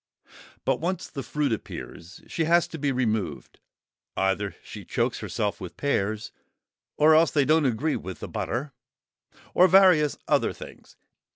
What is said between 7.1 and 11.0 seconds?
else they don't agree with the butter; or various other things.